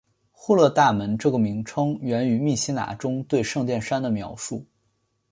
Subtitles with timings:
[0.31, 4.65] 户勒大门这个名称源自于密西拿中对圣殿山的描述。